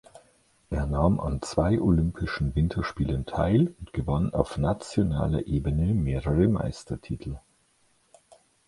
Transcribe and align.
Er 0.71 0.87
nahm 0.87 1.19
an 1.19 1.43
zwei 1.43 1.79
Olympischen 1.79 2.55
Winterspielen 2.55 3.27
teil 3.27 3.75
und 3.79 3.93
gewann 3.93 4.33
auf 4.33 4.57
nationaler 4.57 5.45
Ebene 5.45 5.93
mehrere 5.93 6.47
Meistertitel. 6.47 7.37